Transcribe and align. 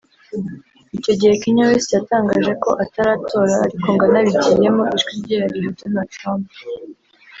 Icyo 0.97 1.13
gihe 1.19 1.33
Kanye 1.41 1.61
West 1.69 1.89
yatangaje 1.97 2.51
ko 2.63 2.69
ataratora 2.83 3.53
ariko 3.65 3.87
ngo 3.93 4.03
anabigiyemo 4.07 4.83
ijwi 4.95 5.13
rye 5.23 5.35
yariha 5.41 5.71
Donald 5.79 6.09
Trump 6.17 6.47